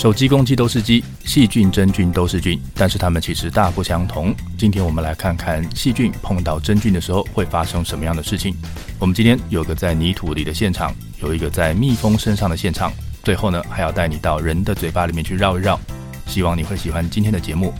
[0.00, 4.34] 手机攻击都是鸡，细菌真菌都是菌，但是它们其实大不相同。
[4.56, 8.56] 今天我们来看看细菌碰到真菌的时候会发生什么样的事情。
[8.98, 12.90] 我们今天有个在泥土里的现场，有一个在蜜蜂身上的现场，
[13.22, 15.78] 最后呢还要带你到人的嘴巴里面去绕一绕。
[16.26, 17.74] 希望你会喜欢今天的节目。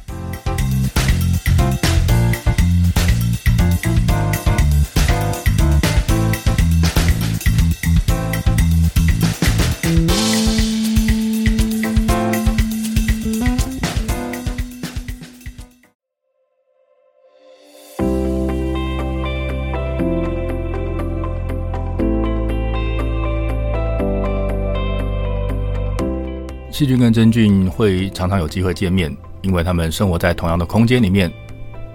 [26.81, 31.31] 细菌跟真菌会常常有机会见面，因为它们生活在同样的空间里面。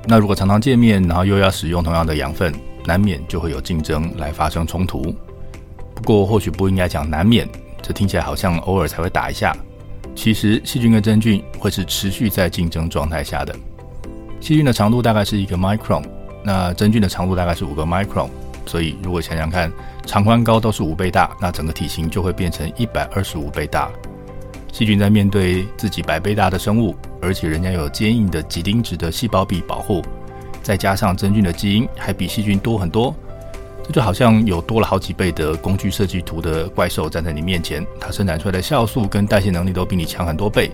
[0.05, 2.53] 那如果常常见面，然后又要使用同样的养分，
[2.86, 5.02] 难免就会有竞争来发生冲突。
[5.95, 7.50] 不过或许不应该讲难免，
[7.81, 9.58] 这听起来好像偶尔才会打一下。
[10.14, 13.55] 其实细菌跟真菌会是持续在竞争状态下的。
[14.39, 16.03] 细菌的长度大概是一个 micron，
[16.44, 18.30] 那真菌的长度大概是五个 micron。
[18.67, 19.72] 所以如果想想看，
[20.05, 23.89] 长宽高都是五倍大，那整个体型就会变成一百二十五倍大。
[24.76, 30.04] 细菌在面对自己百倍大的生物，而且人家有坚硬的几丁质的细胞壁保护，
[30.62, 33.16] 再加上真菌的基因还比细菌多很多，
[33.86, 40.70] 这就好像有多了好几倍的工具设计图的怪兽站在你面前，它生产出来的酵素跟代谢能力都比你强很多倍。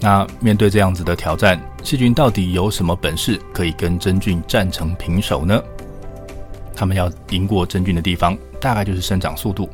[0.00, 5.62] 那面对这样子的挑战，细菌到底有什么本事可以跟真菌战成平手呢？
[6.74, 9.70] 他们要赢过真菌的地方，大概就是生长速度。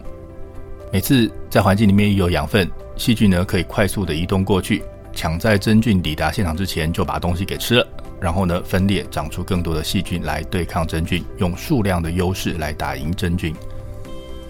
[0.93, 4.83] 每次在环境里面有养分，细菌呢可以快速的移动过去，
[5.15, 7.89] 抢在真菌抵达现场之前就把东西给吃了，
[8.21, 13.55] 然后呢分裂长出更多的细菌来对抗真菌，用数量的优势来打赢真菌。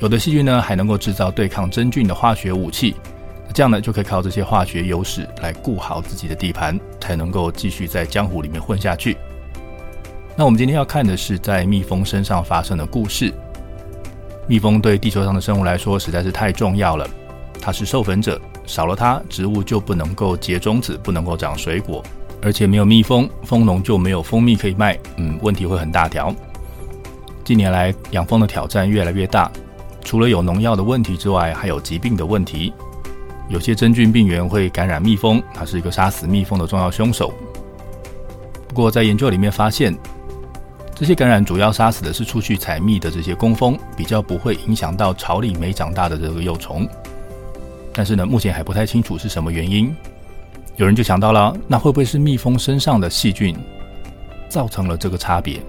[0.00, 2.96] 有的细菌呢还能够制造对抗真菌的化学武器，
[3.54, 9.16] 这样呢就可以靠这些化学优势来顾好自己的地盘，才能够继续在江湖里面混下去。
[10.34, 13.32] 那我们今天要看的是在蜜蜂身上发生的故事。
[14.48, 17.08] 蜜蜂对地球上的生物来说实在是太重要了，
[17.60, 22.02] 它是授粉者，少了它，植物就不能够结种子，不能够长水果，
[22.40, 26.32] 而且没有蜜蜂，蜂农就没有蜂蜜可以卖，嗯，问题会很大条。
[27.44, 29.50] 近年来，养蜂的挑战越来越大，
[30.04, 32.72] 除了有农药的问题之外，还有疾病的问题。
[33.48, 37.32] 有些真菌病原会感染蜜蜂，它是一个杀死蜜蜂的重要凶手。
[38.68, 39.96] 不过，在研究里面发现，
[40.98, 46.88] 这些感染主要杀死的是出去采蜜的这些工蜂，比较不会影响到巢里没长大的这个幼虫。
[47.92, 49.94] 但是呢，目前还不太清楚是什么原因。
[50.76, 53.54] 有人就想到了，那会不会是蜜蜂身上的细菌
[54.48, 55.60] 造成了这个差别？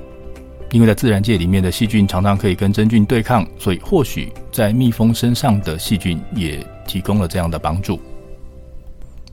[0.72, 8.00] 因为在自然界里面的细菌常常可以跟真菌对抗，所以或许在蜜蜂身上的细菌也提供了这样的帮助。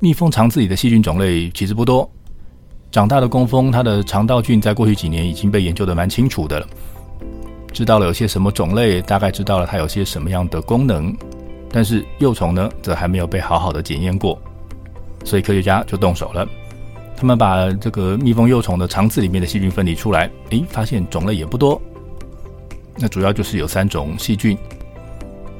[0.00, 2.10] 蜜蜂肠子里的细菌种类其实不多。
[2.94, 6.66] 长大的工蜂，它的肠道菌在过去几年已经被研究得蛮清楚的了，
[7.72, 11.12] 知道了有些什么种类，大概知道了它有些什么样的功能，
[11.72, 14.38] 但是幼虫呢，则还没有被好好的检验过，
[15.24, 16.46] 所以科学家就动手了，
[17.16, 21.82] 他们把这个蜜蜂幼虫的肠子里面的细菌分离出来，诶，发现种类也不多，
[22.96, 24.56] 那主要就是有三种细菌，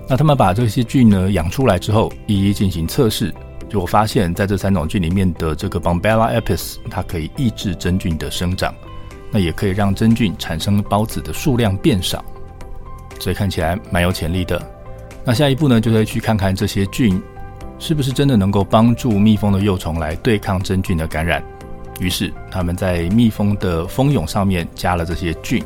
[0.09, 3.35] 那他们把这些菌呢养出来之后，一一进行测试。
[3.77, 8.75] 我发现，在这三种菌里面的这个 Bombella apis，它可以抑制真菌的生长，
[9.31, 12.25] 那也可以让真菌产生孢子的数量变少，
[13.19, 14.61] 所以看起来蛮有潜力的。
[15.25, 17.21] 那下一步呢，就会去看看这些菌
[17.79, 21.43] 是不是真的能够帮助蜜蜂的幼虫来对抗真菌的感染。
[22.01, 25.63] 于是他们在蜜蜂的蜂蛹上面加了这些菌，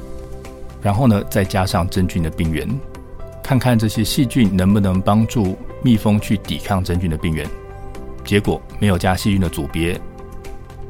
[0.82, 2.68] 然后呢，再加上真菌的病原，
[3.42, 7.48] 看看这些细菌能不能帮助蜜蜂去抵抗真菌的病原。
[8.28, 9.98] 结果没有加细菌的组别，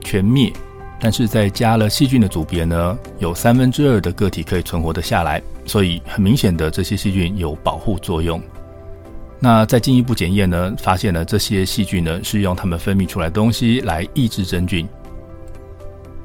[0.01, 0.53] 全灭。
[0.99, 5.41] 但是在加了细菌的组别呢，有三分之二的个体可以存活得下来。
[5.65, 8.43] 所以很明显的，这些细菌有保护作用。
[9.39, 14.89] 那再进一步检验呢，发现了这些细菌呢是用它们分泌出来的东西来抑制真菌，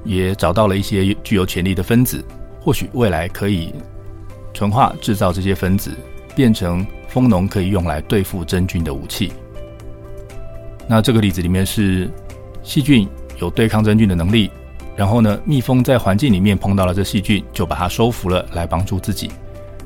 [0.03, 2.25] 也找到了一些具有潜力的分子，
[2.59, 3.71] 或许未来可以
[4.51, 5.95] 纯化制造这些分子，
[6.35, 9.31] 变成蜂农可以用来对付真菌的武器。
[10.93, 12.07] 那这个例子里面是
[12.61, 13.09] 细菌
[13.41, 14.51] 有对抗真菌的能力。
[14.95, 19.31] 然后呢，蜜蜂在环境里面碰到了这细菌，就把它收服了，来帮助自己。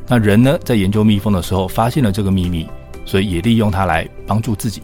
[0.06, 2.68] 那人呢，在研究蜜蜂的时候，发现了这个秘密，
[3.06, 4.84] 所以也利用它来帮助自己。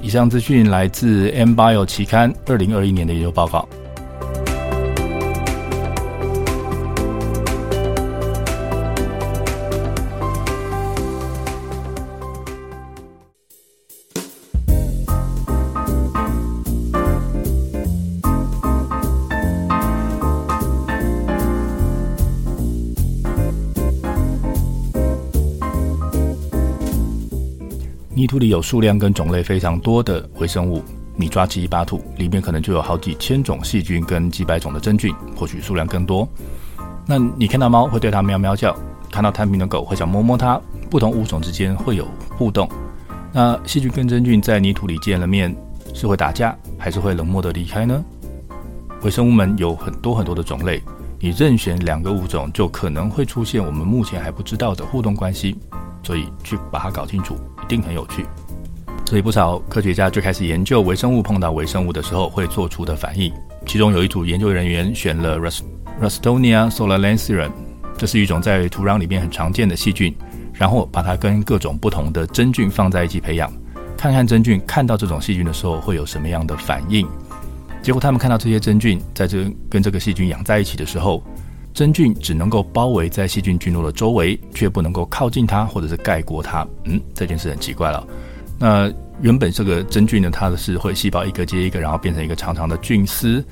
[0.00, 3.68] 以上资讯来自《mBio》期刊二零二一年的研究报告。
[28.20, 30.84] 泥土里有数量跟种类非常多的微生物，
[31.16, 36.28] 你抓起一把土，里面可能就有好几千种细菌跟几百种的真菌，或许数量更多。
[37.06, 38.76] 那你看到猫会对它喵喵叫，
[39.10, 42.06] 看到贪平的狗会想摸摸它，不同物种之间会有
[42.36, 42.68] 互动。
[43.32, 45.56] 那细菌跟真菌在泥土里见了面，
[45.94, 48.04] 是会打架，还是会冷漠的离开呢？
[49.00, 50.82] 微生物们有很多很多的种类，
[51.18, 55.56] 你任选两个物种，就可能会出现我们目前还不知道的互动关系。
[56.02, 57.36] 所以去把它搞清楚，
[57.70, 58.26] 定很有趣。
[59.06, 63.32] 所以不少科学家就开始研究微生物碰到微生物的时候会做出的反应。
[63.66, 67.50] 其中有一组研究人员选了 Ralstonia solanacearum，
[67.96, 70.14] 这是一种在土壤里面很常见的细菌，
[70.52, 73.52] 然后把它跟各种不同的真菌放在一起培养，
[73.96, 77.06] 看看真菌看到这种细菌的时候会有什么样的反应。
[77.82, 81.22] 结果他们看到这些真菌在这跟这个细菌养在一起的时候。
[81.72, 86.66] 真菌只能够包围在细菌菌落的周围，却不能够靠近它或者是盖过它。
[86.84, 88.06] 嗯，这件事很奇怪了。
[88.58, 93.44] 那原本这个真菌呢，它是会细胞一个接一个，然后变成一个长长的菌丝。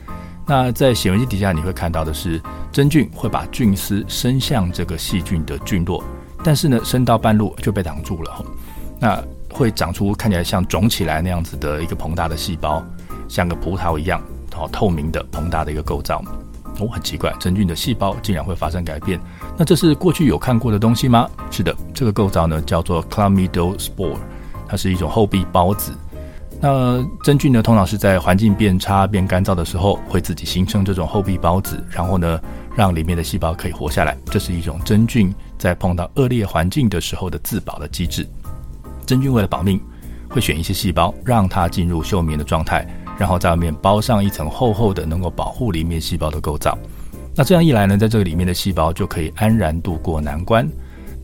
[0.46, 2.40] 那在显微镜底下你会看到的是，
[2.72, 6.02] 真菌会把菌丝伸向这个细菌的菌落，
[6.42, 8.44] 但是呢，伸到半路就被挡住了。
[8.98, 12.82] 那会长出看起来像肿起来那样子的一个膨大的细胞，
[13.28, 14.22] 像个葡萄一样，
[14.52, 16.22] 好透明的膨大的一个构造。
[16.80, 19.20] 哦，很奇怪，真菌的细胞竟然会发生改变。
[19.56, 21.28] 那这是过去有看过的东西吗？
[21.50, 24.18] 是的，这个构造呢叫做 c l a m i d o s p o r e
[24.68, 25.92] 它是一种厚壁孢子。
[26.60, 32.40] 那真菌呢，通常是在环境变差、变干燥的时候，会自己形成这种厚壁孢子，然后呢，
[32.74, 34.16] 让里面的细胞可以活下来。
[34.26, 38.28] 这是一种真菌在碰到恶劣环境的时候的自保的机制。
[39.06, 39.80] 真菌为了保命，
[40.28, 42.84] 会选一些细胞，让它进入休眠的状态。
[43.18, 46.78] 然后在外面包上一层厚厚的能够保护里面细胞的构造，
[47.34, 50.66] 那这样一来呢，在这个里面的细胞就可以安然度过难关。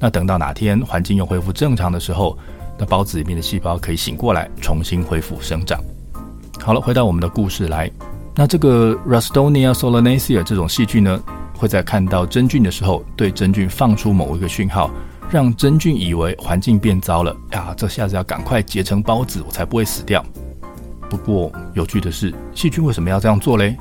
[0.00, 2.36] 那等到哪天环境又恢复正常的时候，
[2.76, 5.80] 那孢子里面的细胞可以醒过来，重新恢复生长。
[6.60, 7.90] 好了，回到我们的故事来，
[8.34, 11.22] 那这个 r a s t o n i a solanacea 这种细菌呢，
[11.56, 14.90] 会在看到真菌的时候，对真菌放出某一个讯号，
[15.30, 20.24] 让真菌以为环境变糟了呀，这下子要赶快结成孢子，我才不会死掉。
[21.16, 23.76] 不过有趣的是，细菌为什么要这样做嘞？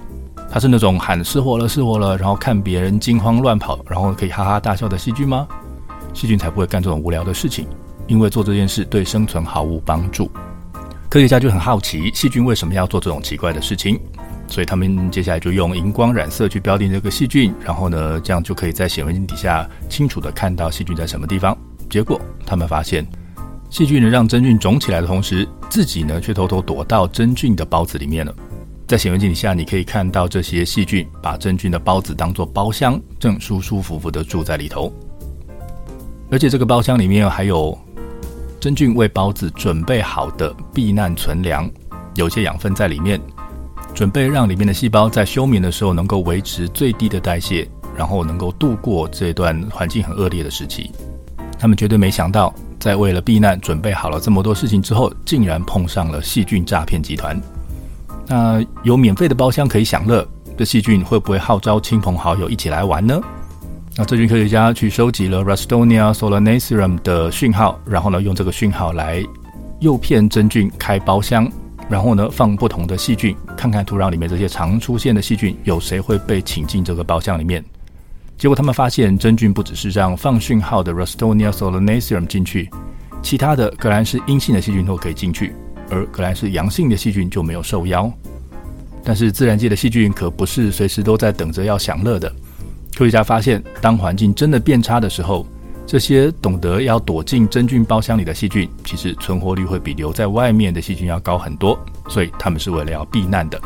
[0.51, 5.47] 它是那种喊失火了失火了，然后看别人惊慌乱跑，然后可以哈哈大笑的细菌吗？
[6.13, 7.65] 细菌才不会干这种无聊的事情，
[8.05, 10.29] 因为做这件事对生存毫无帮助。
[11.09, 13.99] 科学家就很好奇，细菌为什么要做这种奇怪的事情？
[14.47, 21.57] 所以他们接下来就用荧光染色去标定这个细菌，然后呢，这样就可以在显微镜底下清楚地看到细菌在什么地方。
[21.89, 23.03] 结果他们发现。
[23.73, 28.31] 细菌呢，让真菌肿起来的同时，自己呢却偷偷躲到真菌的孢子里面了。
[28.85, 34.93] 在显微镜底下，你可以看到这些细菌把真菌的孢子当作包厢，正舒舒服服的住在里头。
[36.29, 37.75] 而且这个包厢里面还有
[38.59, 41.67] 真菌为孢子准备好的避难存粮，
[42.13, 43.19] 有些养分在里面，
[43.95, 50.91] 准备让里面的细胞在休眠的时候能够维持最低的代谢，然后能够度过这段环境很恶劣的时期。
[51.57, 52.53] 他们绝对没想到。
[52.83, 57.41] 在为了避难准备好了这么多事情之后，竟然碰上了细菌诈骗集团。
[58.27, 63.21] 那有免费的包厢可以享乐，这细菌会不会号召亲朋好友一起来玩呢？
[63.95, 69.23] 那这群科学家去收集了 Rastonia solanacearum 的讯号，然后呢，用这个讯号来
[69.79, 71.49] 诱骗真菌开包厢，
[71.87, 77.63] 然后呢，放不同的细菌，看看土壤里面这些常出现的细菌有谁会被请进这个包厢里面。
[78.37, 82.69] 结果他们发现，真菌不只是让放讯号的 Rastonia solanaceum 进去，
[83.21, 85.53] 其他的革兰氏阴性的细菌都可以进去，
[85.89, 88.11] 而革兰氏阳性的细菌就没有受邀。
[89.03, 92.29] 但是自然界的细菌可不是随时都在等着要享乐的。
[92.95, 95.45] 科学家发现，当环境真的变差的时候，
[95.85, 101.77] 这些懂得要躲进真菌包厢里的细菌，其实存活率会比留在外面的细菌要高很多。
[102.09, 103.59] 所以他们是为了要避难的，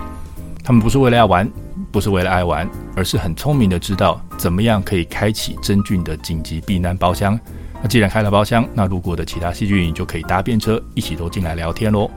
[0.64, 1.50] 他们不是为了要玩。
[1.92, 7.40] 不是为了爱玩，而是很聪明的知道怎么样可以开启真菌的紧急避难包厢。
[7.82, 12.10] 那既然开了包厢，那路过的其他细菌就可以搭便车一起都进来聊天喽。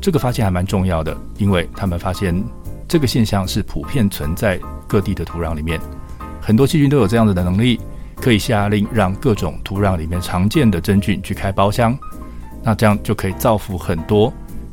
[0.00, 2.34] 这个发现还蛮重要的，因为他们发现
[2.86, 5.80] 这个现象是普遍存在各地的土壤里面，
[6.40, 7.80] 很多细菌都有这样子的能力，
[8.16, 11.98] 可以下令让各种土壤里面常见的真菌去开包厢，
[12.62, 14.32] 那这样就可以造福很多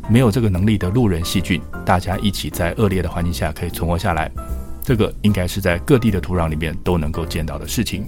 [0.10, 4.30] 没有这个能力的路人细菌，大家一起在恶劣的环境下可以存活下来。
[4.84, 8.06] 这个应该是在各地的土壤里面都能够见到的事情。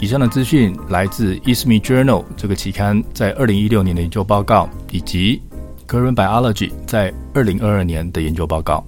[0.00, 5.42] 以上的资讯来自《ISME Journal》这个期刊在二零一六年的研究报告，以及
[5.92, 8.82] 《Current Biology》在二零二二年的研究报告。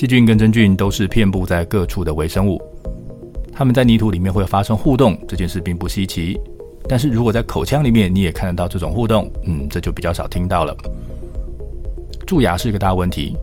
[0.00, 2.58] 细菌跟真菌都是遍布在各处的微生物，
[3.52, 6.40] 它们在泥土里面会发生互动，这件事并不稀奇。
[6.88, 10.74] 但是如果在口腔里面你也看得到这种互动，嗯，这就比较少听到了。
[12.26, 13.36] 蛀牙是一个大问题，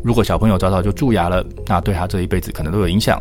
[0.00, 3.20] 如果小朋友早早就蛀牙了，那对他这一辈子可能都有影响。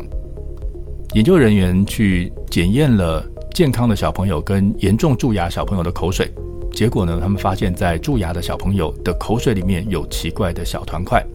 [1.14, 6.32] 研究人员去检验了健康的小朋友跟严重蛀牙小朋友的口水，
[6.74, 11.26] 结果呢，他们发现，在蛀牙的小朋友的口水里面有奇怪的小团块。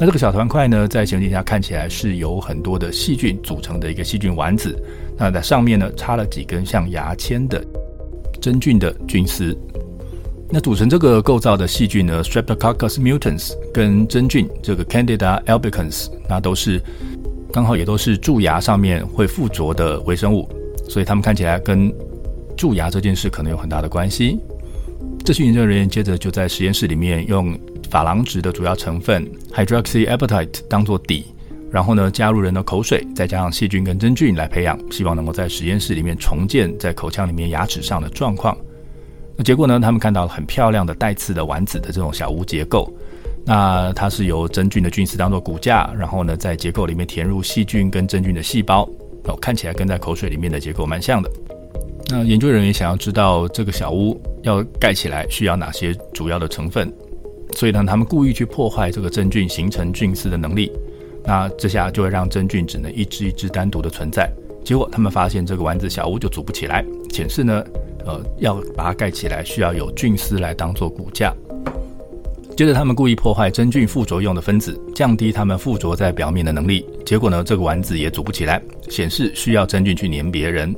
[0.00, 4.74] 那这个小团块呢，在显微镜下看起来是由很多的细菌组成的一个细菌丸子。
[5.14, 7.62] 那在上面呢，插了几根像牙签的
[8.40, 9.54] 真菌的菌丝。
[10.48, 16.80] 那组成这个构造的细菌呢，Streptococcus mutans 跟真菌这个 Candida albicans，那都是
[17.52, 20.48] 刚好也都是蛀牙上面会附着的微生物，
[20.88, 21.92] 所以它们看起来跟
[22.56, 24.38] 蛀牙这件事可能有很大的关系。
[25.22, 27.54] 这群研究人员接着就在实验室里面用。
[27.90, 31.26] 珐琅质的主要成分 hydroxyapatite 当做底，
[31.70, 38.56] 然后呢，加入人的口水，再加上细菌跟真菌来培养，希望能够在实验室里面重建在口腔里面牙齿上的状况。
[39.36, 42.92] 那结果呢，他们看到了很漂亮的带刺的丸子的这种小屋结构。
[43.46, 48.82] 那它是由真菌的菌丝当做骨架，然后呢，在结构里面填入细菌跟真菌的细胞，
[49.24, 51.30] 哦，看起来跟在口水里面的结构蛮像的。
[52.08, 56.92] 那研究人员想要知道这个小屋要盖起来需要哪些主要的成分。
[57.60, 60.72] 所以呢，他们故意去破坏这个真菌形成菌丝的能力，
[61.22, 64.32] 那这下就会让真菌只能一只一只单独的存在。
[64.64, 67.62] 结果他们发现这个丸子小屋就组不起来，显示呢，
[68.06, 71.34] 呃，要把它盖起来需要有菌丝来当做骨架。
[72.56, 76.86] 接着他们故意破坏真菌附着用的分子，降低它们附着在表面的能力。
[77.04, 80.74] 结果呢，这个丸子也组不起来，显示需要真菌去粘别人。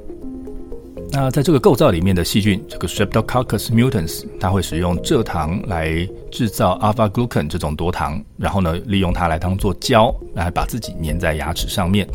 [1.14, 12.09] 那在这个构造里面的细菌，这个 Streptococcus mutans，它会使用蔗糖来制造 alpha glucan 这种多糖，然后呢，利用它来当做胶，来把自己粘在牙齿上面。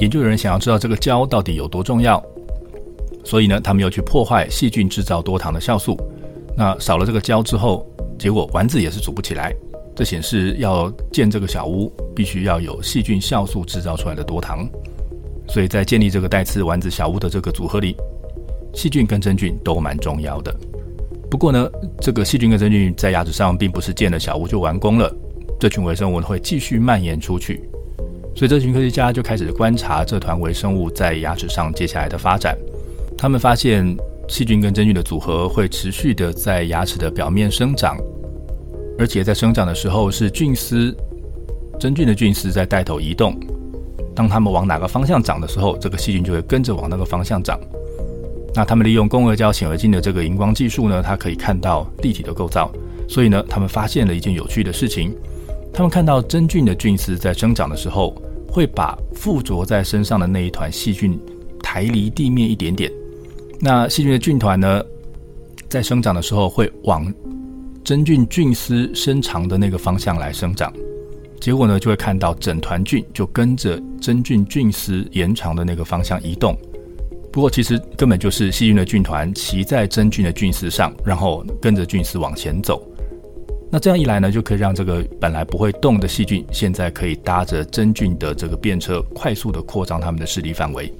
[0.00, 2.20] 研究人想要知道这个胶到底有多重要，
[3.24, 5.96] 所以呢，他们又去破坏细菌制造多糖的酵素。
[6.56, 7.86] 那少了这个胶之后，
[8.18, 9.54] 结果丸子也是煮不起来。
[9.94, 14.68] 这显示要建这个小屋，必须要有细菌酵素制造出来的多糖。
[15.52, 17.94] 所以在建立这个带刺丸子小屋的这个组合里，
[18.72, 20.50] 细菌跟真菌都蛮重要的。
[21.30, 25.14] 不过呢，这个细菌跟真菌在牙齿上并不是建了小屋就完工了，
[25.60, 27.62] 这群微生物会继续蔓延出去。
[28.34, 32.56] 所以这群科学家就开始观察这团微生物在牙齿上接下来的发展。
[33.18, 33.94] 他们发现
[34.28, 37.98] 细菌跟真菌的组合会持续的在牙齿的表面生长，
[38.98, 40.96] 而且在生长的时候是菌丝，
[41.78, 43.38] 真菌的菌丝在带头移动。
[44.14, 47.58] 当它们往哪个方向长的时候，这个细菌就会跟着往那个方向长。
[48.54, 52.70] 那他们利用共轭胶显微镜的这个荧光技术呢，它可以看到立体的构造。
[53.08, 55.14] 所以呢，他们发现了一件有趣的事情：
[55.72, 58.14] 他们看到真菌的菌丝在生长的时候，
[58.46, 61.18] 会把附着在身上的那一团细菌
[61.62, 62.92] 抬离地面一点点。
[63.58, 64.82] 那细菌的菌团呢，
[65.68, 67.10] 在生长的时候会往
[67.82, 70.70] 真菌菌丝伸长的那个方向来生长。
[71.42, 76.56] 结果呢，就会看到整团菌就跟着真菌菌丝延长的那个方向移动。
[77.32, 82.80] 不过其实根本就是细菌的菌团骑在真菌的菌丝上，然后跟着菌丝往前走。
[83.72, 90.94] 那这样一来呢，就可以让这个本来不会动的细菌，现在可以搭着真菌的这个便车，快速的扩张它们的势力范围。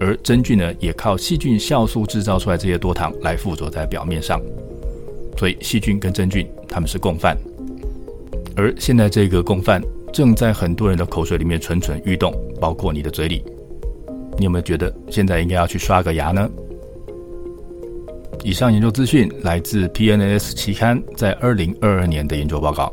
[0.00, 4.40] 而真菌呢，也靠细菌酵素制造出来这些多糖来附着在表面上。
[5.36, 7.36] 所以细菌跟真菌它们是共犯。
[8.56, 9.82] 而现在这个共犯
[10.12, 13.44] 正在很多人的口水里面蠢蠢欲动，包括你的嘴里。
[14.38, 16.48] 你有没有觉得现在应该要去刷个牙呢？
[18.42, 22.92] 以上研究资讯来自 PNS 期刊在二零二二年的研究报告。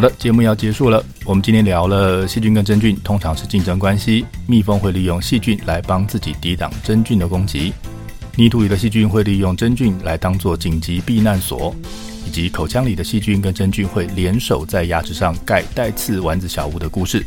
[0.00, 1.04] 好的，节目要结束了。
[1.26, 7.74] 我们今天聊了细菌跟真菌通常是竞争关系，蜜蜂会利用细菌来帮自己抵挡真菌的攻击，
[8.34, 11.76] 泥土里的细菌会利用真菌来当做紧急避难所，
[12.26, 17.22] 以及口腔里的细菌跟真菌会联手在牙齿上盖带刺丸子小屋的故事。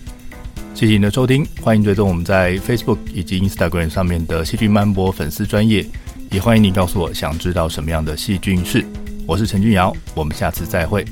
[0.74, 5.86] 谢谢您的收听，欢迎追踪我们在 Facebook 以及 Instagram 上面的细菌曼波粉丝专业，
[6.32, 8.84] 也欢迎你告诉我想知道什么样的细菌是。
[9.28, 11.06] 我是陈俊尧，我们下次再会。